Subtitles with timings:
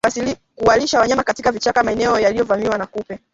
[0.55, 3.19] Kuwalisha wanyama katika vichaka maeneo yaliyovamiwa na kupe